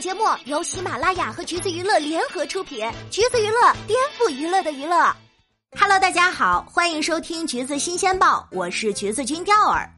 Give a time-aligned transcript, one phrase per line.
[0.00, 5.12] 节目由喜马拉雅和橘子娱乐联合出品，橘子娱乐颠覆娱乐的娱乐。
[5.76, 9.90] Hello，大家好，欢迎收听橘子新鲜报，我是橘子君钓儿。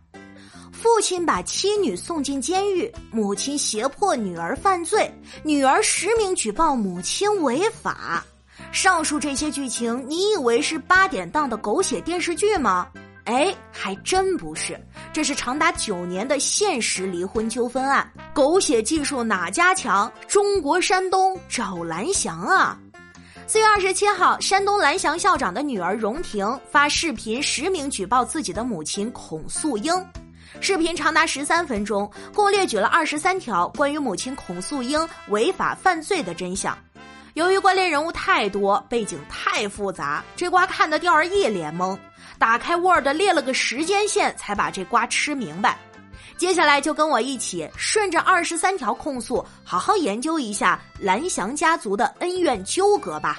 [0.72, 5.12] 父亲把妻女送进监狱，母亲胁迫女儿犯罪，
[5.44, 8.24] 女儿实名举报母亲违法。
[8.72, 12.88] 上述这些剧情，你以为是八点档的狗血电视剧吗？
[13.24, 14.78] 哎，还真不是，
[15.12, 18.10] 这是长达九年的现实离婚纠纷案。
[18.32, 20.10] 狗血技术哪家强？
[20.26, 22.78] 中国山东找蓝翔啊！
[23.46, 29.92] 四月二十七号，山东蓝翔校长的女儿荣婷发视频实名举报自己的母亲孔素英。
[30.60, 36.76] 视频长达十三分钟，共列举了二十三条关于母亲孔素英违法犯罪的真相。
[37.34, 41.96] 由于关联人物太多，背景太复杂，这瓜看得钓儿一脸懵。
[42.40, 45.78] 打开 Word 列了个时间线，才把这瓜吃明白。
[46.38, 53.38] 接下来就跟我一起顺着二十三条控诉，好好研究一下蓝翔家族的恩怨纠葛吧。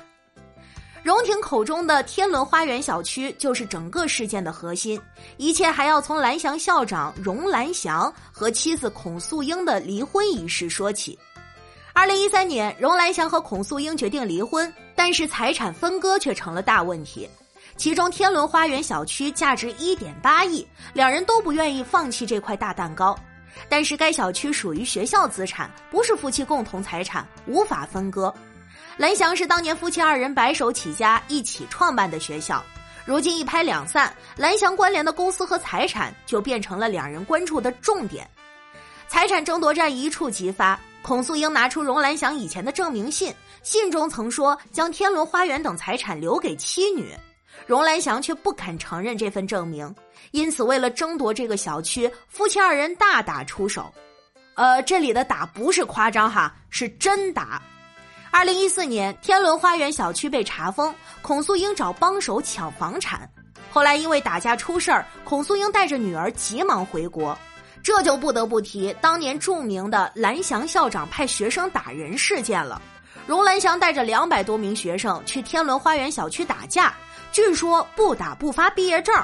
[1.02, 5.02] 荣婷口中的天伦花园小区就是整个事件的核心，
[5.38, 11.18] 一切还要从蓝翔校长荣蓝翔和妻子孔素英的离婚仪式说起。
[11.92, 17.28] 二零一三年，荣蓝翔和孔素英决定离婚，但是财产分割却成了大问题。
[17.82, 23.18] 其中，天伦花园小区价值一点八亿，两人都不愿意放弃这块大蛋糕。
[23.68, 28.32] 但是，该小区属于学校资产，不是夫妻共同财产，无法分割。
[28.98, 32.64] 蓝翔是当年夫妻二人白手起家一起创办的学校，
[33.04, 38.30] 如今一拍两散，蓝翔关联的公司和财产就变成了两人关注的重点。
[39.08, 47.12] 财产争夺战一触即发，孔素英拿出荣蓝翔以前的证明信，信中曾说将天伦花园等财产留给妻女。
[47.66, 49.94] 荣兰祥却不肯承认这份证明，
[50.32, 53.94] 因此为了争夺这个小区，夫妻二人大打出手。
[54.56, 57.62] 呃，这里的打不是夸张哈，是真打。
[58.30, 63.30] 二零一四年，天伦花园小区被查封，孔素英找帮手抢房产，
[63.72, 67.38] 后来因为打架出事儿，孔素英带着女儿急忙回国。
[67.84, 72.80] 这就不得不提当年著名的蓝翔校长派学生打人事件了。
[73.28, 76.94] 荣兰祥带着两百多名学生去天伦花园小区打架。
[77.32, 79.16] 据说不打不发毕业证，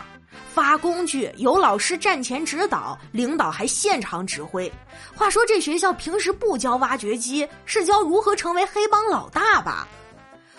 [0.54, 4.72] 发工具有老师站前指导，领导还现场指挥。
[5.14, 9.86] 话说这学校平时不教挖掘机，是教如何成为黑帮老大吧？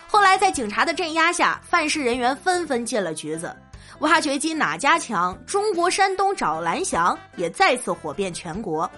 [0.07, 3.55] 后来在警察的镇压下，犯事人员纷纷进了局子。
[4.01, 5.37] 挖掘机哪家强？
[5.47, 8.89] 中国山东找蓝翔也再次火遍全国。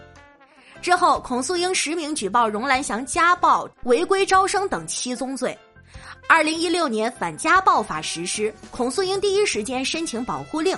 [0.80, 5.56] 之后，孔素英实名举报荣兰祥家暴、违规招生等七宗罪。
[6.26, 10.76] 二零一六年反家暴法实施，孔素英第一时间申请保护令。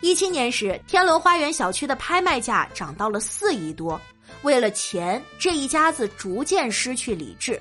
[0.00, 4.00] 一七年时，天伦花园小区的拍卖价涨到了四亿多。
[4.42, 7.60] 为了钱，这一家子逐渐失去理智。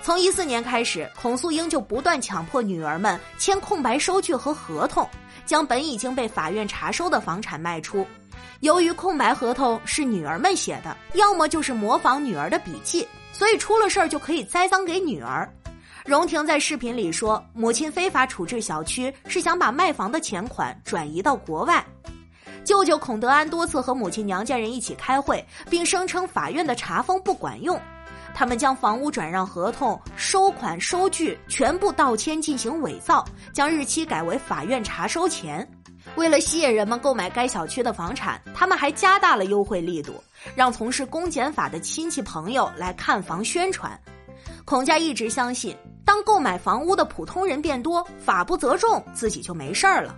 [0.00, 5.06] 从一四年开始，孔素英就不断强迫女儿们签空白收据和合同，
[5.44, 8.06] 将本已经被法院查收的房产卖出。
[8.60, 15.48] 由于空白合同是女儿们写的，要么就是模仿女儿的笔记，所以出了事儿就可以栽赃给女儿。
[16.04, 21.84] 荣婷在视频里说，母亲非法处置小区是想把卖房的钱款转移到国外。
[22.64, 27.80] 舅舅孔德安多次和母亲娘家人一起开会，并声称法院的查封不管用。
[28.34, 35.66] 他们将房屋转让合同、收款收据全部盗签进行伪造，将日期改为法院查收前。
[36.16, 40.14] 为了吸引人们购买该小区的房产，他们还加大了优惠力度，
[40.54, 43.98] 让从事公检法的亲戚朋友来看房宣传。
[44.64, 45.76] 孔家一直相信。
[46.04, 50.16] 当购买房屋的普通人变多，法不责众，自己就没事儿了。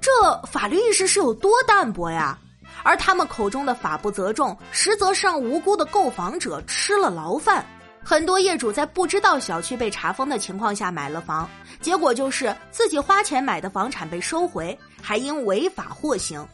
[0.00, 0.10] 这
[0.46, 2.38] 法律意识是有多淡薄呀？
[2.84, 7.66] 而他们口中的法不责众，实则是让无辜的购房者吃了牢饭。
[8.04, 11.50] 很多业主在不知道小区被查封的情况下买了房，
[11.80, 16.46] 结果就是自己花钱买的房产被收回，还因违法获刑。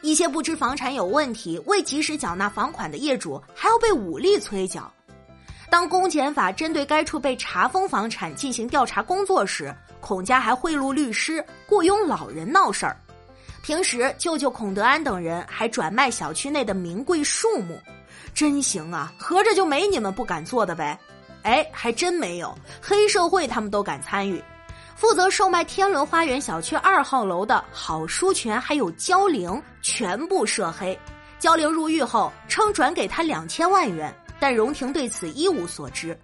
[0.00, 4.90] 一些不知房产有问题、未及时缴纳房款的业主，还要被武力催缴。
[5.68, 12.96] 当公检法针对该处被查封房产进行调查工作时，孔家还贿赂律师、雇佣老人闹事儿。
[13.62, 17.78] 平时舅舅孔德安等人还转卖小区内的名贵树木，
[18.32, 19.12] 真行啊！
[19.18, 20.98] 合着就没你们不敢做的呗？
[21.42, 24.42] 哎，还真没有，黑社会他们都敢参与。
[25.00, 29.50] 负责售卖天伦花园小区二号楼的郝书全还有焦玲
[29.80, 30.96] 全部涉黑。
[31.38, 34.14] 焦玲入狱后称转给他两千万元。
[34.38, 36.14] 但荣婷对此一无所知。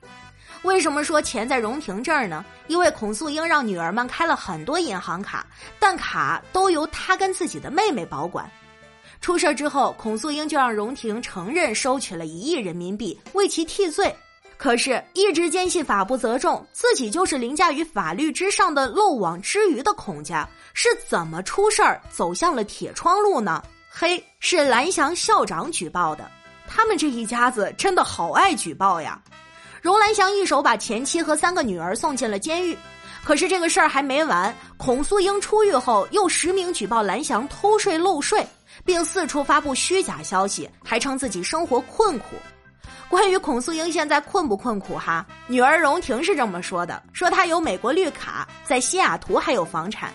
[0.60, 2.44] 为什么说钱在荣婷这儿呢？
[2.66, 5.46] 因为孔素英让女儿们开了很多银行卡，
[5.78, 8.50] 但卡都由她跟自己的妹妹保管。
[9.22, 14.14] 出事之后，孔素英就让荣廷承认收取了一亿人民币，为其替罪。
[14.58, 23.62] 可是，一直坚信法不责众，自己就是凌驾于法律之上的漏网之鱼的孔家，是怎么出事儿走向了铁窗路呢？
[23.90, 26.28] 嘿，是蓝翔校长举报的。
[26.66, 29.22] 他们这一家子真的好爱举报呀！
[29.82, 32.76] 荣兰祥一手把前妻和三个女儿送进了监狱，
[33.22, 38.44] 可是这个事儿还没完，孔素英出狱后又实名举报蓝翔偷税漏税，
[38.84, 42.36] 并四处发布虚假消息，还称自己生活困苦。
[43.08, 45.24] 关于孔素英现在困不困苦哈？
[45.46, 50.12] 女儿荣婷是这么说的：说她有美国绿卡，在西雅图还有房产。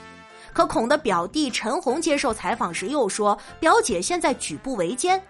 [0.53, 5.21] 可孔的表弟陈红接受采访时又说，表姐现在举步维艰。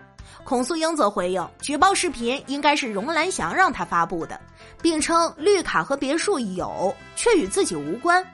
[0.44, 4.40] 孔素英则回应，举报视频应该是荣兰祥让他发布的，
[4.82, 8.26] 并称绿卡和别墅有，却与自己无关。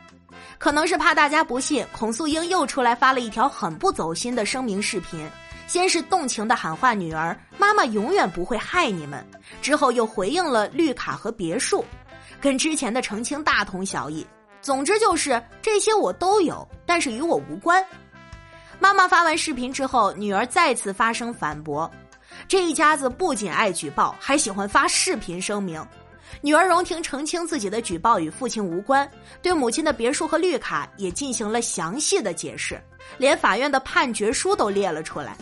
[0.57, 5.29] 可能是怕大家不信，孔素英又出来发了一条很不走心的声明视频。
[5.67, 9.23] 先是动情的喊话女儿：“妈妈永远不会害你们。”
[9.61, 11.83] 之后又回应了绿卡和别墅，
[12.41, 14.25] 跟之前的澄清大同小异。
[14.61, 17.85] 总之就是这些我都有，但是与我无关。
[18.79, 21.89] 妈妈发完视频之后，女儿再次发声反驳。
[22.47, 25.85] 这一家子不仅爱举报，还喜欢发视频声明。
[26.41, 29.09] 女儿荣婷澄清自己的举报与父亲无关，
[29.41, 32.79] 对母亲的别墅和绿卡也进行了详细的解释，
[33.17, 35.37] 连法院的判决书都列了出来。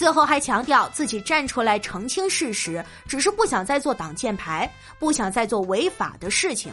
[0.00, 4.66] 最后还强调自己站出来澄清事实，只是不想再做挡箭牌，
[4.98, 6.72] 不想再做违法的事情。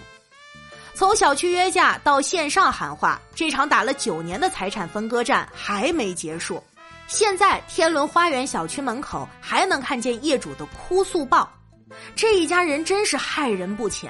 [0.94, 6.64] 从小区约架到线上喊话，这场打了九年的财产分割战还没结束。
[7.08, 11.52] 现在天伦花园小区门口还能看见业主的哭诉报，
[12.16, 14.10] 这一家人真是害人不浅。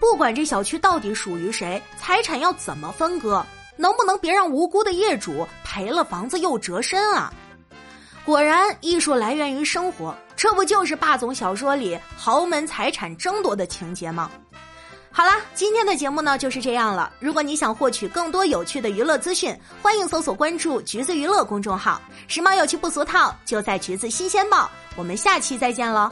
[0.00, 3.46] 不管这小区到底属于谁，财产要怎么分割，
[3.76, 7.32] 能不能别让无辜的业主赔了房子又折身啊？
[8.26, 14.28] 果然，艺术来源于生活，这不就是霸总小说里豪门财产争夺的情节吗？
[15.12, 17.12] 好啦，今天的节目呢就是这样了。
[17.20, 24.68] 如果你想获取更多有趣的娱乐资讯，欢迎搜索关注“橘子娱乐”公众号，时髦有趣不俗套，就在橘子新鲜报。
[24.96, 26.10] 我们下期再见喽。